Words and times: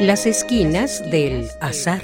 Las 0.00 0.26
esquinas 0.26 1.02
del 1.10 1.50
azar. 1.60 2.00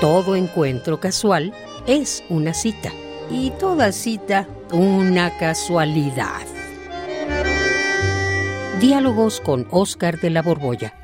Todo 0.00 0.34
encuentro 0.34 0.98
casual 0.98 1.54
es 1.86 2.24
una 2.28 2.52
cita 2.52 2.90
y 3.30 3.50
toda 3.50 3.92
cita 3.92 4.48
una 4.72 5.38
casualidad. 5.38 6.44
Diálogos 8.80 9.40
con 9.40 9.68
Oscar 9.70 10.18
de 10.18 10.30
la 10.30 10.42
Borbolla. 10.42 10.94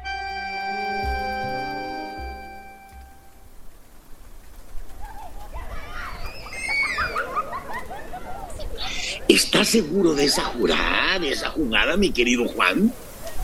¿Estás 9.28 9.68
seguro 9.68 10.14
de 10.14 10.24
esa 10.24 10.42
jurada, 10.42 11.20
de 11.20 11.30
esa 11.30 11.50
jugada, 11.50 11.96
mi 11.96 12.10
querido 12.10 12.48
Juan? 12.48 12.92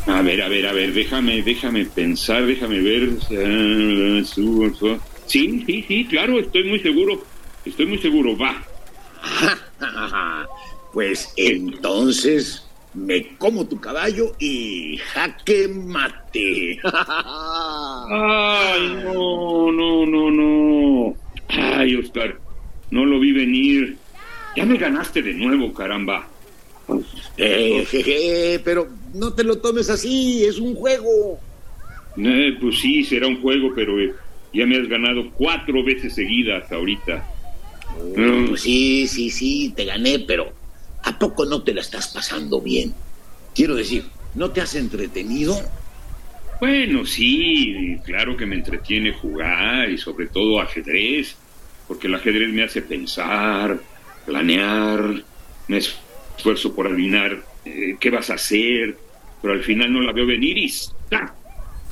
A 0.07 0.21
ver, 0.21 0.43
a 0.43 0.49
ver, 0.49 0.67
a 0.67 0.73
ver, 0.73 0.93
déjame, 0.93 1.43
déjame 1.43 1.85
pensar, 1.85 2.45
déjame 2.45 2.81
ver. 2.81 3.11
Sí, 5.27 5.65
sí, 5.67 5.85
sí, 5.87 6.07
claro, 6.07 6.41
estoy 6.41 6.65
muy 6.65 6.81
seguro. 6.81 7.23
Estoy 7.65 7.87
muy 7.87 7.99
seguro, 7.99 8.37
va. 8.37 8.61
pues 10.93 11.33
entonces 11.37 12.69
me 12.95 13.37
como 13.39 13.67
tu 13.67 13.81
caballo 13.81 14.35
y 14.41 14.97
jaque 14.99 15.69
mate. 15.69 16.81
Ay, 18.11 18.99
no, 19.05 19.71
no, 19.71 20.05
no, 20.07 20.31
no. 20.31 21.17
Ay, 21.49 21.95
Oscar, 21.95 22.41
no 22.91 23.07
lo 23.07 23.21
vi 23.21 23.33
venir. 23.33 23.97
Ya 24.57 24.67
me 24.67 24.77
ganaste 24.77 25.23
de 25.23 25.33
nuevo, 25.33 25.73
caramba. 25.73 26.29
Eh, 27.37 28.61
pero 28.65 28.89
no 29.15 29.33
te 29.33 29.45
lo 29.45 29.59
tomes 29.59 29.89
así, 29.91 30.45
es 30.45 30.59
un 30.59 30.75
juego. 30.75 31.39
Eh, 32.17 32.57
pues 32.61 32.79
sí, 32.81 33.05
será 33.05 33.27
un 33.27 33.41
juego, 33.41 33.73
pero 33.75 33.99
eh, 34.01 34.15
ya 34.53 34.67
me 34.67 34.79
has 34.79 34.89
ganado 34.89 35.31
cuatro 35.33 35.83
veces 35.83 36.15
seguidas 36.15 36.71
ahorita. 36.71 37.29
Mm. 38.17 38.57
sí, 38.57 39.07
sí, 39.07 39.31
sí, 39.31 39.73
te 39.77 39.85
gané, 39.85 40.21
pero 40.21 40.53
¿a 41.05 41.19
poco 41.19 41.45
no 41.45 41.63
te 41.63 41.75
la 41.75 41.83
estás 41.83 42.09
pasando 42.09 42.61
bien? 42.61 42.95
Quiero 43.55 43.75
decir, 43.75 44.05
¿no 44.35 44.51
te 44.51 44.63
has 44.63 44.75
entretenido? 44.75 45.61
Bueno, 46.61 47.05
sí, 47.05 47.99
claro 48.05 48.37
que 48.37 48.47
me 48.47 48.55
entretiene 48.55 49.13
jugar 49.13 49.91
y 49.91 49.99
sobre 49.99 50.29
todo 50.29 50.61
ajedrez, 50.61 51.37
porque 51.89 52.07
el 52.07 52.15
ajedrez 52.15 52.53
me 52.53 52.63
hace 52.63 52.83
pensar, 52.83 53.79
planear, 54.25 55.23
me 55.69 55.81
esfuerzo 56.37 56.75
por 56.75 56.87
adivinar 56.87 57.43
eh, 57.65 57.97
qué 58.01 58.11
vas 58.11 58.31
a 58.31 58.35
hacer, 58.35 58.97
pero 59.41 59.55
al 59.55 59.63
final 59.63 59.93
no 59.93 60.01
la 60.01 60.13
veo 60.13 60.27
venir 60.27 60.59
y 60.59 60.73
¡ah! 61.13 61.33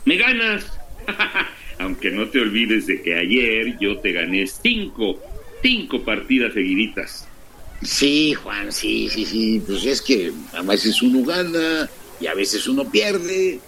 ¡Me 0.05 0.17
ganas! 0.17 0.79
Aunque 1.79 2.11
no 2.11 2.29
te 2.29 2.41
olvides 2.41 2.87
de 2.87 3.03
que 3.03 3.15
ayer 3.15 3.79
yo 3.81 3.99
te 3.99 4.13
gané 4.13 4.47
cinco, 4.47 5.19
cinco 5.63 6.03
partidas 6.03 6.53
seguiditas. 6.53 7.27
Sí, 7.83 8.35
Juan, 8.35 8.71
sí, 8.73 9.09
sí, 9.09 9.25
sí. 9.25 9.63
Pues 9.67 9.85
es 9.87 10.03
que 10.03 10.33
a 10.53 10.63
veces 10.63 11.01
uno 11.01 11.25
gana 11.25 11.89
y 12.21 12.27
a 12.27 12.35
veces 12.35 12.67
uno 12.69 12.91
pierde. 12.91 13.59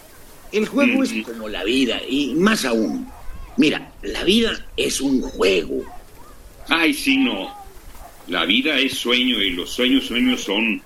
El 0.52 0.66
juego 0.66 1.02
es 1.02 1.14
como 1.24 1.48
la 1.48 1.64
vida 1.64 2.00
y 2.06 2.34
más 2.34 2.66
aún. 2.66 3.08
Mira, 3.56 3.92
la 4.02 4.22
vida 4.24 4.66
es 4.76 5.00
un 5.00 5.22
juego. 5.22 5.82
Ay, 6.68 6.92
sí, 6.92 7.16
no. 7.16 7.61
La 8.28 8.44
vida 8.44 8.78
es 8.78 8.94
sueño 8.94 9.42
y 9.42 9.50
los 9.50 9.70
sueños 9.70 10.06
sueños 10.06 10.42
son. 10.42 10.82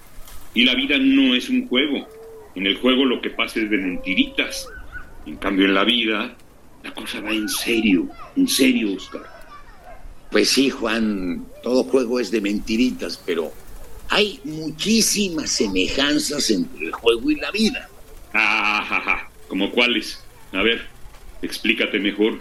Y 0.55 0.65
la 0.65 0.75
vida 0.75 0.97
no 0.99 1.35
es 1.35 1.49
un 1.49 1.69
juego. 1.69 2.09
En 2.55 2.67
el 2.67 2.77
juego 2.79 3.05
lo 3.05 3.21
que 3.21 3.31
pasa 3.31 3.61
es 3.61 3.71
de 3.71 3.77
mentiritas. 3.77 4.69
En 5.27 5.37
cambio 5.37 5.67
en 5.67 5.75
la 5.75 5.85
vida 5.85 6.35
la 6.83 6.95
cosa 6.95 7.21
va 7.21 7.33
en 7.33 7.49
serio, 7.49 8.09
en 8.37 8.47
serio, 8.47 8.95
Oscar. 8.95 9.23
Pues 10.31 10.51
sí, 10.51 10.71
Juan, 10.71 11.45
todo 11.63 11.85
juego 11.85 12.21
es 12.21 12.31
de 12.31 12.41
mentiritas, 12.41 13.21
pero 13.27 13.53
hay 14.09 14.41
muchísimas 14.45 15.51
semejanzas 15.51 16.51
entre 16.51 16.87
el 16.87 16.93
juego 16.93 17.31
y 17.31 17.37
la 17.37 17.51
vida. 17.51 17.89
Ah, 18.33 19.29
¿como 19.49 19.71
cuáles? 19.73 20.23
A 20.53 20.63
ver, 20.63 20.87
explícate 21.43 21.99
mejor. 21.99 22.41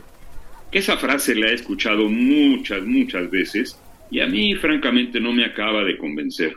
esa 0.72 0.97
frase 0.97 1.34
la 1.36 1.47
he 1.47 1.53
escuchado 1.53 2.09
muchas, 2.09 2.84
muchas 2.84 3.30
veces 3.31 3.80
y 4.16 4.22
a 4.22 4.28
mí 4.28 4.56
francamente 4.56 5.20
no 5.20 5.34
me 5.34 5.44
acaba 5.44 5.84
de 5.84 5.98
convencer. 5.98 6.53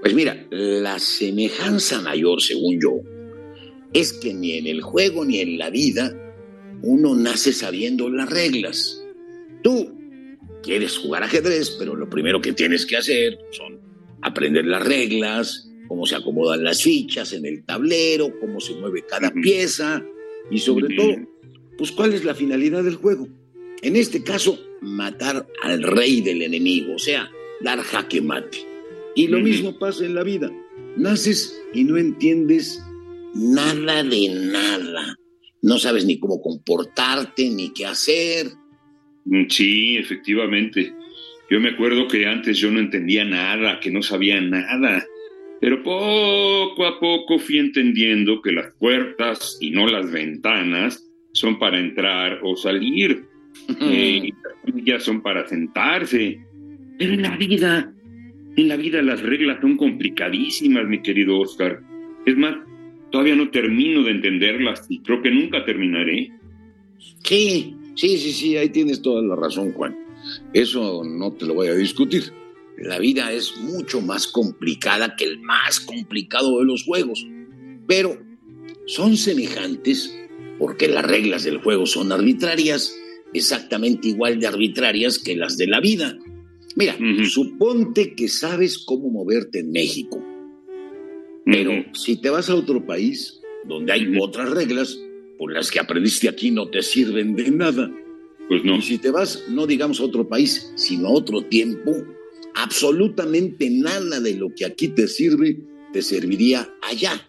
Pues 0.00 0.14
mira, 0.14 0.46
la 0.48 0.98
semejanza 0.98 2.00
mayor, 2.00 2.40
según 2.40 2.80
yo, 2.80 3.02
es 3.92 4.14
que 4.14 4.32
ni 4.32 4.54
en 4.54 4.66
el 4.66 4.80
juego 4.80 5.26
ni 5.26 5.40
en 5.40 5.58
la 5.58 5.68
vida 5.68 6.17
uno 6.98 7.14
nace 7.14 7.52
sabiendo 7.52 8.10
las 8.10 8.28
reglas. 8.28 9.00
Tú 9.62 9.92
quieres 10.64 10.98
jugar 10.98 11.22
ajedrez, 11.22 11.70
pero 11.78 11.94
lo 11.94 12.10
primero 12.10 12.40
que 12.40 12.52
tienes 12.52 12.84
que 12.86 12.96
hacer 12.96 13.38
son 13.52 13.78
aprender 14.20 14.66
las 14.66 14.84
reglas, 14.84 15.70
cómo 15.86 16.06
se 16.06 16.16
acomodan 16.16 16.64
las 16.64 16.82
fichas 16.82 17.32
en 17.32 17.46
el 17.46 17.64
tablero, 17.64 18.36
cómo 18.40 18.60
se 18.60 18.74
mueve 18.74 19.04
cada 19.08 19.30
pieza 19.30 20.04
y 20.50 20.58
sobre 20.58 20.96
todo, 20.96 21.16
pues 21.76 21.92
cuál 21.92 22.14
es 22.14 22.24
la 22.24 22.34
finalidad 22.34 22.82
del 22.82 22.96
juego. 22.96 23.28
En 23.82 23.94
este 23.94 24.24
caso, 24.24 24.58
matar 24.80 25.46
al 25.62 25.82
rey 25.84 26.20
del 26.20 26.42
enemigo, 26.42 26.96
o 26.96 26.98
sea, 26.98 27.30
dar 27.60 27.78
jaque 27.78 28.20
mate. 28.20 28.66
Y 29.14 29.28
lo 29.28 29.38
mismo 29.38 29.78
pasa 29.78 30.04
en 30.04 30.16
la 30.16 30.24
vida. 30.24 30.50
Naces 30.96 31.60
y 31.72 31.84
no 31.84 31.96
entiendes 31.96 32.82
nada 33.34 34.02
de 34.02 34.28
nada 34.30 35.16
no 35.62 35.78
sabes 35.78 36.04
ni 36.04 36.18
cómo 36.18 36.40
comportarte, 36.40 37.50
ni 37.50 37.72
qué 37.72 37.86
hacer. 37.86 38.48
Mm, 39.24 39.46
sí, 39.48 39.96
efectivamente. 39.96 40.92
Yo 41.50 41.60
me 41.60 41.70
acuerdo 41.70 42.08
que 42.08 42.26
antes 42.26 42.58
yo 42.58 42.70
no 42.70 42.78
entendía 42.78 43.24
nada, 43.24 43.80
que 43.80 43.90
no 43.90 44.02
sabía 44.02 44.40
nada, 44.40 45.06
pero 45.60 45.82
poco 45.82 46.86
a 46.86 47.00
poco 47.00 47.38
fui 47.38 47.58
entendiendo 47.58 48.42
que 48.42 48.52
las 48.52 48.72
puertas 48.74 49.56
y 49.60 49.70
no 49.70 49.86
las 49.86 50.10
ventanas 50.10 51.04
son 51.32 51.58
para 51.58 51.78
entrar 51.78 52.40
o 52.42 52.54
salir, 52.56 53.24
y 53.80 54.32
las 54.32 54.74
sillas 54.74 55.02
son 55.02 55.22
para 55.22 55.46
sentarse. 55.48 56.38
Pero 56.98 57.14
en 57.14 57.22
la 57.22 57.36
vida, 57.36 57.92
en 58.56 58.68
la 58.68 58.76
vida 58.76 59.00
las 59.02 59.22
reglas 59.22 59.58
son 59.60 59.76
complicadísimas, 59.76 60.86
mi 60.86 61.00
querido 61.00 61.40
Oscar. 61.40 61.80
Es 62.26 62.36
más, 62.36 62.56
Todavía 63.10 63.36
no 63.36 63.50
termino 63.50 64.02
de 64.02 64.10
entenderlas 64.10 64.84
y 64.88 65.00
creo 65.00 65.22
que 65.22 65.30
nunca 65.30 65.64
terminaré. 65.64 66.30
Sí, 67.24 67.74
sí, 67.94 68.18
sí, 68.18 68.32
sí, 68.32 68.56
ahí 68.56 68.68
tienes 68.68 69.00
toda 69.00 69.22
la 69.22 69.36
razón, 69.36 69.72
Juan. 69.72 69.96
Eso 70.52 71.02
no 71.04 71.32
te 71.32 71.46
lo 71.46 71.54
voy 71.54 71.68
a 71.68 71.74
discutir. 71.74 72.32
La 72.76 72.98
vida 72.98 73.32
es 73.32 73.56
mucho 73.58 74.00
más 74.00 74.26
complicada 74.26 75.16
que 75.16 75.24
el 75.24 75.40
más 75.40 75.80
complicado 75.80 76.58
de 76.58 76.66
los 76.66 76.84
juegos, 76.84 77.26
pero 77.86 78.16
son 78.86 79.16
semejantes 79.16 80.14
porque 80.58 80.88
las 80.88 81.04
reglas 81.04 81.44
del 81.44 81.58
juego 81.58 81.86
son 81.86 82.12
arbitrarias, 82.12 82.94
exactamente 83.32 84.08
igual 84.08 84.38
de 84.38 84.46
arbitrarias 84.46 85.18
que 85.18 85.36
las 85.36 85.56
de 85.56 85.66
la 85.66 85.80
vida. 85.80 86.16
Mira, 86.76 86.96
suponte 87.28 88.14
que 88.14 88.28
sabes 88.28 88.78
cómo 88.78 89.08
moverte 89.08 89.60
en 89.60 89.72
México 89.72 90.22
pero 91.50 91.84
si 91.94 92.16
te 92.16 92.30
vas 92.30 92.50
a 92.50 92.54
otro 92.54 92.84
país 92.84 93.40
donde 93.66 93.92
hay 93.92 94.14
otras 94.20 94.50
reglas, 94.50 94.98
por 95.38 95.52
las 95.52 95.70
que 95.70 95.78
aprendiste 95.78 96.28
aquí 96.28 96.50
no 96.50 96.68
te 96.68 96.82
sirven 96.82 97.34
de 97.36 97.50
nada. 97.50 97.90
Pues 98.48 98.64
no. 98.64 98.76
Y 98.76 98.82
si 98.82 98.98
te 98.98 99.10
vas, 99.10 99.44
no 99.48 99.66
digamos 99.66 100.00
a 100.00 100.04
otro 100.04 100.28
país, 100.28 100.72
sino 100.74 101.08
a 101.08 101.12
otro 101.12 101.42
tiempo, 101.42 101.92
absolutamente 102.54 103.70
nada 103.70 104.20
de 104.20 104.34
lo 104.34 104.54
que 104.54 104.64
aquí 104.64 104.88
te 104.88 105.06
sirve 105.06 105.58
te 105.92 106.02
serviría 106.02 106.68
allá. 106.82 107.26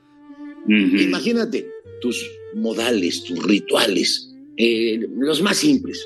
Imagínate 0.68 1.68
tus 2.01 2.30
modales, 2.56 3.24
tus 3.24 3.42
rituales, 3.44 4.33
eh, 4.57 5.00
los 5.16 5.42
más 5.42 5.57
simples. 5.57 6.06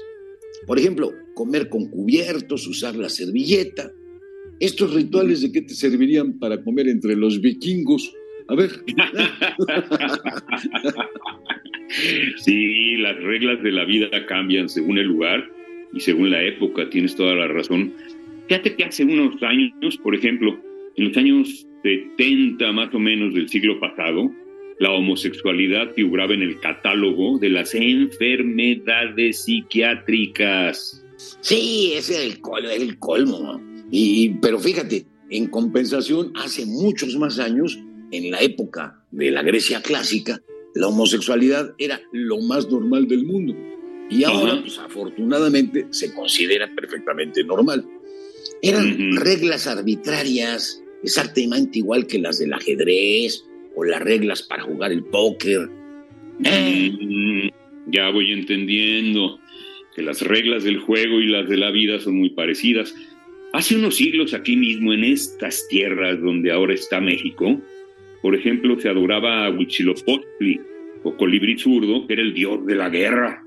Por 0.68 0.78
ejemplo, 0.78 1.12
comer 1.34 1.70
con 1.70 1.90
cubiertos, 1.90 2.68
usar 2.68 2.96
la 2.96 3.10
servilleta, 3.10 3.92
¿Estos 4.64 4.94
rituales 4.94 5.42
de 5.42 5.52
qué 5.52 5.62
te 5.62 5.74
servirían 5.74 6.40
para 6.40 6.64
comer 6.64 6.88
entre 6.88 7.18
los 7.18 7.42
vikingos? 7.42 8.16
A 8.48 8.56
ver. 8.56 8.70
sí, 12.38 12.96
las 12.96 13.18
reglas 13.18 13.62
de 13.62 13.74
la 13.74 13.84
vida 13.84 14.08
cambian 14.26 14.70
según 14.70 15.00
el 15.00 15.08
lugar 15.08 15.52
y 15.92 16.00
según 16.00 16.32
la 16.32 16.42
época, 16.42 16.90
tienes 16.90 17.14
toda 17.14 17.36
la 17.36 17.50
razón. 17.50 17.92
Fíjate 18.48 18.78
que 18.78 18.86
hace 18.86 19.04
unos 19.04 19.36
años, 19.44 19.98
por 19.98 20.16
ejemplo, 20.16 20.58
en 20.96 21.10
los 21.10 21.18
años 21.18 21.68
70 21.84 22.72
más 22.72 22.96
o 22.96 23.00
menos 23.00 23.34
del 23.34 23.50
siglo 23.50 23.82
pasado, 23.82 24.32
la 24.80 24.92
homosexualidad 24.92 25.94
figuraba 25.94 26.36
en 26.36 26.42
el 26.42 26.58
catálogo 26.62 27.38
de 27.38 27.50
las 27.50 27.76
enfermedades 27.76 29.44
psiquiátricas. 29.44 31.06
Sí, 31.42 31.92
ese 31.96 32.14
es 32.14 32.34
el, 32.34 32.40
colmo, 32.40 32.70
el 32.70 32.98
colmo. 32.98 33.73
Y, 33.96 34.30
pero 34.42 34.60
fíjate, 34.60 35.06
en 35.30 35.48
compensación, 35.50 36.34
hace 36.36 36.66
muchos 36.66 37.16
más 37.16 37.38
años, 37.38 37.80
en 38.12 38.32
la 38.32 38.42
época 38.42 39.00
de 39.12 39.30
la 39.30 39.44
Grecia 39.44 39.84
clásica, 39.84 40.42
la 40.74 40.88
homosexualidad 40.88 41.76
era 41.78 42.02
lo 42.12 42.42
más 42.42 42.72
normal 42.72 43.08
del 43.08 43.24
mundo. 43.24 43.56
Y 44.10 44.24
ahora, 44.24 44.60
pues, 44.62 44.80
afortunadamente, 44.80 45.86
se 45.92 46.12
considera 46.12 46.74
perfectamente 46.76 47.44
normal. 47.44 47.86
Eran 48.64 49.16
reglas 49.16 49.68
arbitrarias, 49.68 50.84
exactamente 51.04 51.78
igual 51.78 52.08
que 52.08 52.18
las 52.18 52.40
del 52.40 52.54
ajedrez 52.54 53.46
o 53.76 53.84
las 53.84 54.02
reglas 54.02 54.42
para 54.42 54.64
jugar 54.64 54.92
el 54.92 55.04
póker. 55.04 55.70
Mm, 56.40 57.48
ya 57.92 58.10
voy 58.10 58.32
entendiendo 58.32 59.40
que 59.96 60.02
las 60.02 60.22
reglas 60.22 60.64
del 60.64 60.80
juego 60.80 61.20
y 61.20 61.28
las 61.28 61.48
de 61.48 61.58
la 61.58 61.70
vida 61.70 62.00
son 62.00 62.16
muy 62.16 62.32
parecidas. 62.32 62.96
Hace 63.54 63.76
unos 63.76 63.96
siglos 63.96 64.34
aquí 64.34 64.58
mismo, 64.58 64.94
en 64.94 65.04
estas 65.04 65.68
tierras 65.70 66.20
donde 66.20 66.52
ahora 66.52 66.74
está 66.74 67.00
México, 67.00 67.62
por 68.24 68.36
ejemplo, 68.36 68.80
se 68.80 68.90
adoraba 68.90 69.46
a 69.46 69.52
Huitzilopochtli 69.52 70.60
o 71.04 71.16
Colibrí 71.16 71.60
Zurdo, 71.60 72.08
que 72.08 72.14
era 72.14 72.24
el 72.24 72.34
dios 72.34 72.66
de 72.66 72.76
la 72.76 72.90
guerra. 72.90 73.46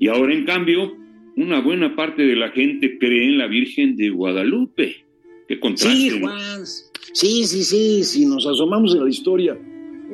Y 0.00 0.08
ahora, 0.08 0.34
en 0.34 0.44
cambio, 0.44 0.96
una 1.36 1.60
buena 1.60 1.94
parte 1.94 2.22
de 2.22 2.34
la 2.34 2.50
gente 2.50 2.98
cree 2.98 3.26
en 3.26 3.38
la 3.38 3.46
Virgen 3.46 3.96
de 3.96 4.10
Guadalupe. 4.10 5.04
¿Qué 5.46 5.60
contraste? 5.60 5.98
Sí, 5.98 6.20
Juan. 6.20 6.66
Sí, 7.12 7.44
sí, 7.44 7.62
sí. 7.62 8.02
Si 8.02 8.26
nos 8.26 8.46
asomamos 8.46 8.94
a 8.94 9.04
la 9.04 9.08
historia 9.08 9.56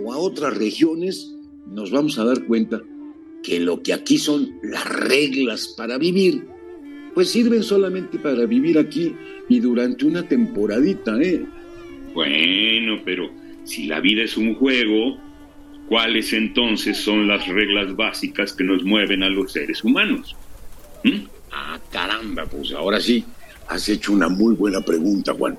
o 0.05 0.13
a 0.13 0.19
otras 0.19 0.57
regiones, 0.59 1.35
nos 1.67 1.91
vamos 1.91 2.19
a 2.19 2.25
dar 2.25 2.45
cuenta 2.47 2.83
que 3.43 3.59
lo 3.59 3.83
que 3.83 3.95
aquí 3.95 4.19
son 4.19 4.51
las 4.63 4.85
reglas 4.85 5.75
para 5.79 5.97
vivir, 5.97 6.45
pues 7.15 7.31
sirven 7.31 7.63
solamente 7.63 8.19
para 8.19 8.47
vivir 8.47 8.79
aquí 8.79 9.15
y 9.49 9.61
durante 9.61 10.05
una 10.05 10.23
temporadita, 10.27 11.21
¿eh? 11.21 11.45
Bueno, 12.15 13.01
pero 13.05 13.31
si 13.65 13.87
la 13.87 14.01
vida 14.01 14.23
es 14.23 14.37
un 14.37 14.55
juego, 14.55 15.19
¿cuáles 15.89 16.33
entonces 16.33 16.97
son 16.99 17.29
las 17.29 17.47
reglas 17.49 17.95
básicas 17.95 18.53
que 18.53 18.65
nos 18.65 18.85
mueven 18.85 19.23
a 19.23 19.29
los 19.29 19.53
seres 19.53 19.83
humanos? 19.85 20.37
¿Mm? 21.05 21.27
Ah, 21.53 21.79
caramba, 21.91 22.47
pues 22.47 22.73
ahora 22.73 23.01
sí, 23.01 23.25
has 23.69 23.89
hecho 23.89 24.13
una 24.13 24.29
muy 24.29 24.55
buena 24.55 24.81
pregunta, 24.81 25.35
Juan. 25.35 25.59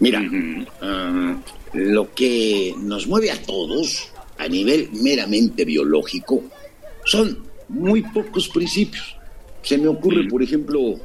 Mira, 0.00 0.22
ah, 0.82 1.36
lo 1.72 2.14
que 2.14 2.74
nos 2.78 3.06
mueve 3.06 3.30
a 3.30 3.40
todos 3.42 4.10
a 4.38 4.48
nivel 4.48 4.88
meramente 4.92 5.64
biológico 5.64 6.42
son 7.04 7.38
muy 7.68 8.02
pocos 8.02 8.48
principios. 8.48 9.16
Se 9.64 9.78
me 9.78 9.88
ocurre, 9.88 10.24
mm. 10.24 10.28
por 10.28 10.42
ejemplo, 10.42 11.00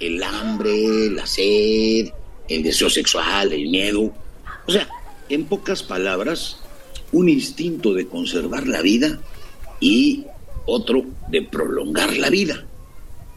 el 0.00 0.22
hambre, 0.22 1.10
la 1.10 1.26
sed, 1.26 2.10
el 2.48 2.62
deseo 2.62 2.88
sexual, 2.88 3.52
el 3.52 3.68
miedo. 3.68 4.12
O 4.66 4.72
sea, 4.72 4.88
en 5.28 5.44
pocas 5.44 5.82
palabras, 5.82 6.58
un 7.12 7.28
instinto 7.28 7.92
de 7.92 8.06
conservar 8.06 8.66
la 8.66 8.80
vida 8.80 9.18
y 9.80 10.24
otro 10.66 11.04
de 11.28 11.42
prolongar 11.42 12.16
la 12.16 12.30
vida. 12.30 12.64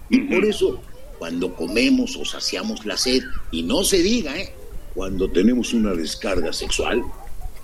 Y 0.10 0.20
por 0.20 0.46
eso, 0.46 0.82
cuando 1.18 1.56
comemos 1.56 2.16
o 2.18 2.26
saciamos 2.26 2.86
la 2.86 2.98
sed, 2.98 3.24
y 3.52 3.64
no 3.64 3.84
se 3.84 4.04
diga, 4.04 4.38
¿eh? 4.38 4.54
cuando 4.94 5.30
tenemos 5.30 5.74
una 5.74 5.94
descarga 5.94 6.54
sexual, 6.54 7.02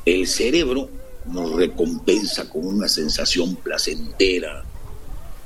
el 0.06 0.28
cerebro 0.28 0.90
nos 1.26 1.52
recompensa 1.54 2.50
con 2.50 2.66
una 2.66 2.88
sensación 2.88 3.56
placentera. 3.58 4.64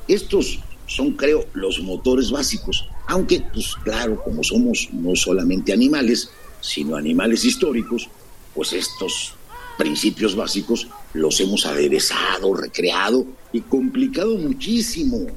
Estos 0.07 0.59
son, 0.91 1.11
creo, 1.11 1.45
los 1.53 1.79
motores 1.81 2.31
básicos, 2.31 2.87
aunque, 3.07 3.41
pues 3.53 3.75
claro, 3.83 4.21
como 4.23 4.43
somos 4.43 4.89
no 4.91 5.15
solamente 5.15 5.73
animales, 5.73 6.29
sino 6.59 6.95
animales 6.95 7.45
históricos, 7.45 8.09
pues 8.53 8.73
estos 8.73 9.33
principios 9.77 10.35
básicos 10.35 10.87
los 11.13 11.39
hemos 11.39 11.65
aderezado, 11.65 12.53
recreado 12.53 13.25
y 13.51 13.61
complicado 13.61 14.37
muchísimo. 14.37 15.27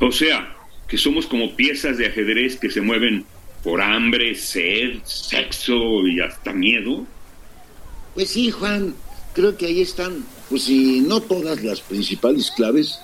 O 0.00 0.10
sea, 0.10 0.56
que 0.88 0.98
somos 0.98 1.26
como 1.26 1.54
piezas 1.54 1.98
de 1.98 2.06
ajedrez 2.06 2.56
que 2.56 2.70
se 2.70 2.80
mueven 2.80 3.24
por 3.62 3.80
hambre, 3.80 4.34
sed, 4.34 4.98
sexo 5.04 6.06
y 6.06 6.20
hasta 6.20 6.52
miedo. 6.52 7.06
Pues 8.14 8.30
sí, 8.30 8.50
Juan, 8.50 8.94
creo 9.32 9.56
que 9.56 9.66
ahí 9.66 9.80
están, 9.80 10.24
pues 10.50 10.64
si 10.64 11.00
no 11.00 11.20
todas 11.20 11.62
las 11.62 11.80
principales 11.80 12.50
claves, 12.50 12.98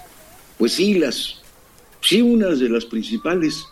pues 0.59 0.73
sí, 0.73 0.95
las, 0.95 1.41
sí 2.01 2.21
unas 2.21 2.61
de 2.61 2.69
las 2.69 2.85
principales. 2.85 3.65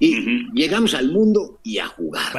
Y 0.00 0.50
llegamos 0.52 0.94
al 0.94 1.10
mundo 1.10 1.58
y 1.62 1.78
a 1.78 1.86
jugar. 1.86 2.32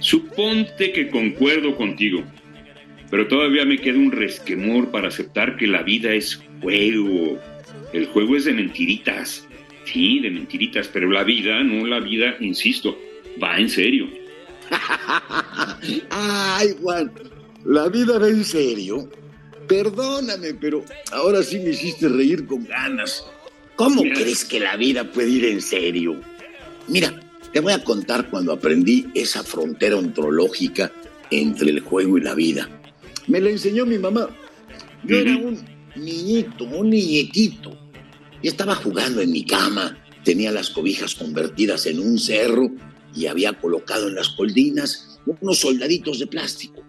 Suponte 0.00 0.92
que 0.92 1.08
concuerdo 1.08 1.74
contigo, 1.76 2.22
pero 3.10 3.26
todavía 3.26 3.64
me 3.64 3.78
queda 3.78 3.98
un 3.98 4.12
resquemor 4.12 4.90
para 4.90 5.08
aceptar 5.08 5.56
que 5.56 5.66
la 5.66 5.82
vida 5.82 6.12
es 6.12 6.40
juego. 6.60 7.38
El 7.92 8.06
juego 8.06 8.36
es 8.36 8.44
de 8.44 8.52
mentiritas. 8.52 9.46
Sí, 9.84 10.20
de 10.20 10.30
mentiritas, 10.30 10.88
pero 10.88 11.10
la 11.10 11.24
vida, 11.24 11.62
no 11.62 11.86
la 11.86 12.00
vida, 12.00 12.36
insisto, 12.40 12.98
va 13.42 13.58
en 13.58 13.68
serio. 13.68 14.08
Ay, 16.10 16.68
Juan, 16.82 17.10
¿La 17.66 17.88
vida 17.88 18.16
va 18.20 18.28
en 18.28 18.44
serio? 18.44 19.10
Perdóname, 19.66 20.54
pero 20.54 20.84
ahora 21.10 21.42
sí 21.42 21.58
me 21.58 21.70
hiciste 21.70 22.08
reír 22.08 22.46
con 22.46 22.64
ganas. 22.64 23.24
¿Cómo 23.74 24.02
crees 24.02 24.44
que 24.44 24.60
la 24.60 24.76
vida 24.76 25.10
puede 25.10 25.30
ir 25.30 25.44
en 25.46 25.60
serio? 25.60 26.20
Mira, 26.86 27.20
te 27.52 27.58
voy 27.58 27.72
a 27.72 27.82
contar 27.82 28.30
cuando 28.30 28.52
aprendí 28.52 29.08
esa 29.14 29.42
frontera 29.42 29.96
ontológica 29.96 30.92
entre 31.32 31.70
el 31.70 31.80
juego 31.80 32.18
y 32.18 32.20
la 32.20 32.34
vida. 32.34 32.68
Me 33.26 33.40
la 33.40 33.50
enseñó 33.50 33.84
mi 33.84 33.98
mamá. 33.98 34.28
Yo 35.02 35.16
era 35.16 35.36
un 35.36 35.58
niñito, 35.96 36.64
un 36.66 36.90
niñetito. 36.90 37.76
Y 38.42 38.48
estaba 38.48 38.76
jugando 38.76 39.20
en 39.22 39.32
mi 39.32 39.44
cama, 39.44 39.98
tenía 40.22 40.52
las 40.52 40.70
cobijas 40.70 41.16
convertidas 41.16 41.86
en 41.86 41.98
un 41.98 42.16
cerro 42.20 42.70
y 43.12 43.26
había 43.26 43.54
colocado 43.54 44.06
en 44.06 44.14
las 44.14 44.28
coldinas 44.28 45.18
unos 45.26 45.58
soldaditos 45.58 46.20
de 46.20 46.28
plástico. 46.28 46.85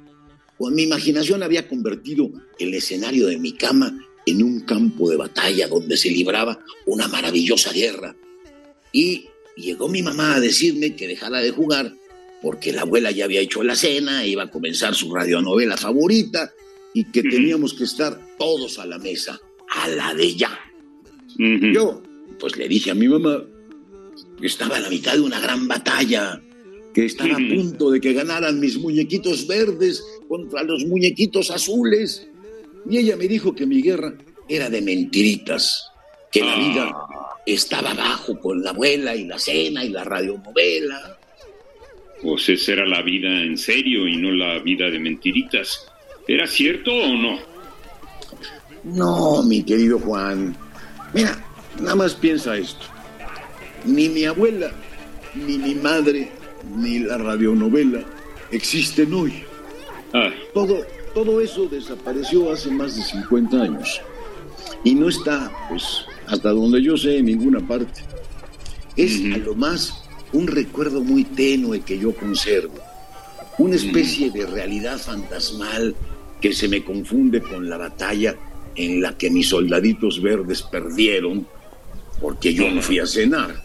Con 0.57 0.73
mi 0.73 0.83
imaginación 0.83 1.43
había 1.43 1.67
convertido 1.67 2.31
el 2.57 2.73
escenario 2.73 3.27
de 3.27 3.37
mi 3.37 3.53
cama 3.53 4.07
en 4.25 4.43
un 4.43 4.61
campo 4.61 5.09
de 5.09 5.17
batalla 5.17 5.67
donde 5.67 5.97
se 5.97 6.09
libraba 6.09 6.59
una 6.85 7.07
maravillosa 7.07 7.71
guerra. 7.71 8.15
Y 8.91 9.25
llegó 9.55 9.87
mi 9.87 10.01
mamá 10.01 10.35
a 10.35 10.39
decirme 10.39 10.95
que 10.95 11.07
dejara 11.07 11.39
de 11.39 11.51
jugar 11.51 11.93
porque 12.41 12.71
la 12.71 12.81
abuela 12.81 13.11
ya 13.11 13.25
había 13.25 13.41
hecho 13.41 13.63
la 13.63 13.75
cena, 13.75 14.25
iba 14.25 14.43
a 14.43 14.51
comenzar 14.51 14.95
su 14.95 15.13
radionovela 15.13 15.77
favorita 15.77 16.51
y 16.93 17.05
que 17.05 17.23
teníamos 17.23 17.73
que 17.73 17.83
estar 17.83 18.19
todos 18.37 18.79
a 18.79 18.85
la 18.85 18.97
mesa, 18.97 19.39
a 19.69 19.87
la 19.89 20.13
de 20.13 20.35
ya. 20.35 20.59
Yo, 21.37 22.01
pues 22.39 22.57
le 22.57 22.67
dije 22.67 22.91
a 22.91 22.95
mi 22.95 23.07
mamá 23.07 23.43
que 24.39 24.47
estaba 24.47 24.77
a 24.77 24.79
la 24.79 24.89
mitad 24.89 25.13
de 25.13 25.21
una 25.21 25.39
gran 25.39 25.67
batalla 25.67 26.41
que 26.97 27.05
estaba 27.05 27.35
a 27.35 27.37
punto 27.37 27.91
de 27.91 28.01
que 28.01 28.11
ganaran 28.11 28.59
mis 28.59 28.79
muñequitos 28.79 29.45
verdes 29.45 30.03
contra 30.27 30.63
los 30.63 30.83
muñequitos 30.85 31.51
azules. 31.51 32.27
Y 32.89 32.97
ella 32.97 33.15
me 33.15 33.27
dijo 33.27 33.53
que 33.53 33.67
mi 33.67 33.83
guerra 33.83 34.15
era 34.49 34.67
de 34.67 34.81
mentiritas, 34.81 35.91
que 36.31 36.41
la 36.41 36.57
vida 36.57 36.89
ah. 36.91 37.35
estaba 37.45 37.91
abajo 37.91 38.39
con 38.39 38.63
la 38.63 38.71
abuela 38.71 39.15
y 39.15 39.25
la 39.25 39.37
cena 39.37 39.85
y 39.85 39.89
la 39.89 40.05
radionovela. 40.05 41.19
Pues 42.19 42.49
esa 42.49 42.71
era 42.71 42.87
la 42.87 43.03
vida 43.03 43.43
en 43.43 43.59
serio 43.59 44.07
y 44.07 44.17
no 44.17 44.31
la 44.31 44.57
vida 44.57 44.89
de 44.89 44.97
mentiritas. 44.97 45.85
¿Era 46.27 46.47
cierto 46.47 46.91
o 46.91 47.09
no? 47.09 47.39
No, 48.85 49.43
mi 49.43 49.61
querido 49.61 49.99
Juan. 49.99 50.57
Mira, 51.13 51.45
nada 51.79 51.95
más 51.95 52.15
piensa 52.15 52.57
esto. 52.57 52.87
Ni 53.85 54.09
mi 54.09 54.25
abuela, 54.25 54.71
ni 55.35 55.59
mi 55.59 55.75
madre, 55.75 56.31
ni 56.75 56.99
la 56.99 57.17
radionovela 57.17 58.03
existen 58.51 59.13
hoy. 59.13 59.43
Todo, 60.53 60.85
todo 61.13 61.41
eso 61.41 61.67
desapareció 61.67 62.51
hace 62.51 62.71
más 62.71 62.95
de 62.95 63.03
50 63.03 63.61
años. 63.61 64.01
Y 64.83 64.95
no 64.95 65.09
está, 65.09 65.51
pues, 65.69 66.05
hasta 66.27 66.49
donde 66.49 66.81
yo 66.81 66.97
sé, 66.97 67.17
en 67.17 67.25
ninguna 67.25 67.65
parte. 67.65 68.01
Es 68.95 69.19
a 69.33 69.37
lo 69.37 69.53
más 69.53 70.03
un 70.33 70.47
recuerdo 70.47 71.03
muy 71.03 71.23
tenue 71.23 71.81
que 71.81 71.99
yo 71.99 72.15
conservo. 72.15 72.79
Una 73.57 73.75
especie 73.75 74.29
de 74.31 74.45
realidad 74.45 74.97
fantasmal 74.97 75.95
que 76.41 76.53
se 76.53 76.67
me 76.67 76.83
confunde 76.83 77.41
con 77.41 77.69
la 77.69 77.77
batalla 77.77 78.35
en 78.75 79.01
la 79.01 79.17
que 79.17 79.29
mis 79.29 79.49
soldaditos 79.49 80.21
verdes 80.21 80.61
perdieron 80.61 81.47
porque 82.21 82.53
yo 82.53 82.69
no 82.69 82.81
fui 82.81 82.99
a 82.99 83.05
cenar. 83.05 83.63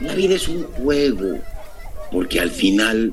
La 0.00 0.14
vida 0.14 0.34
es 0.34 0.48
un 0.48 0.64
juego, 0.64 1.38
porque 2.14 2.38
al 2.38 2.50
final 2.50 3.12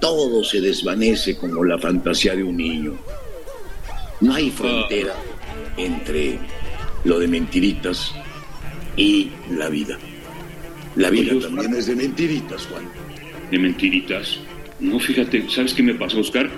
todo 0.00 0.42
se 0.42 0.62
desvanece 0.62 1.36
como 1.36 1.62
la 1.62 1.78
fantasía 1.78 2.34
de 2.34 2.42
un 2.42 2.56
niño. 2.56 2.94
No 4.22 4.34
hay 4.34 4.50
frontera 4.50 5.14
entre 5.76 6.38
lo 7.04 7.18
de 7.18 7.28
mentiritas 7.28 8.14
y 8.96 9.30
la 9.50 9.68
vida. 9.68 9.98
La 10.96 11.10
vida 11.10 11.38
también 11.38 11.74
es 11.74 11.86
de 11.86 11.96
mentiritas, 11.96 12.66
Juan. 12.66 12.84
¿De 13.50 13.58
mentiritas? 13.58 14.40
No, 14.80 14.98
fíjate, 14.98 15.44
¿sabes 15.50 15.74
qué 15.74 15.82
me 15.82 15.94
pasó, 15.94 16.20
Oscar? 16.20 16.48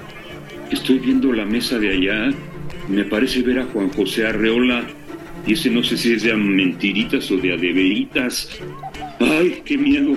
Estoy 0.70 1.00
viendo 1.00 1.32
la 1.32 1.44
mesa 1.44 1.80
de 1.80 1.90
allá 1.90 2.30
me 2.88 3.04
parece 3.04 3.42
ver 3.42 3.58
a 3.58 3.64
Juan 3.64 3.88
José 3.90 4.26
Arreola 4.26 4.84
y 5.46 5.54
ese 5.54 5.68
no 5.68 5.82
sé 5.82 5.96
si 5.96 6.12
es 6.12 6.22
de 6.22 6.34
mentiritas 6.36 7.28
o 7.32 7.36
de 7.38 7.54
adeveritas. 7.54 8.50
¡Ay, 9.18 9.62
qué 9.64 9.76
miedo! 9.76 10.16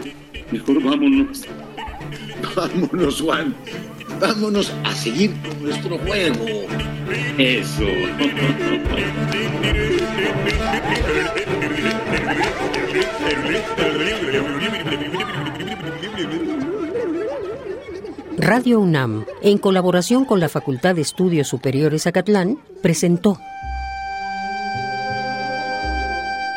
Mejor 0.51 0.83
vámonos. 0.83 1.41
Vámonos, 2.55 3.21
Juan. 3.21 3.55
Vámonos 4.19 4.71
a 4.83 4.93
seguir 4.93 5.31
con 5.41 5.63
nuestro 5.63 5.97
juego. 5.99 6.45
Eso. 7.37 7.83
Radio 18.37 18.79
UNAM, 18.79 19.25
en 19.41 19.57
colaboración 19.57 20.23
con 20.23 20.39
la 20.39 20.49
Facultad 20.49 20.95
de 20.95 21.01
Estudios 21.01 21.47
Superiores 21.47 22.05
Acatlán, 22.05 22.59
presentó 22.81 23.39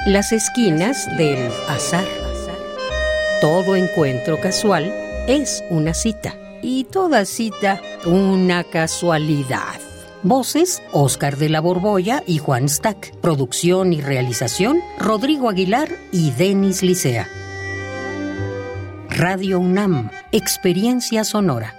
Las 0.07 0.33
esquinas 0.33 1.09
del 1.16 1.50
azar. 1.68 2.17
Todo 3.40 3.76
encuentro 3.76 4.40
casual 4.40 4.92
es 5.28 5.62
una 5.71 5.95
cita 5.95 6.35
y 6.61 6.83
toda 6.83 7.25
cita 7.25 7.80
una 8.04 8.64
casualidad. 8.64 9.80
Voces, 10.25 10.83
Oscar 10.90 11.37
de 11.37 11.49
la 11.49 11.61
Borbolla 11.61 12.25
y 12.26 12.38
Juan 12.38 12.68
Stack. 12.68 13.14
Producción 13.21 13.92
y 13.92 14.00
realización, 14.00 14.80
Rodrigo 14.99 15.49
Aguilar 15.49 15.88
y 16.11 16.33
Denis 16.33 16.83
Licea. 16.83 17.28
Radio 19.09 19.61
UNAM, 19.61 20.11
Experiencia 20.33 21.23
Sonora. 21.23 21.77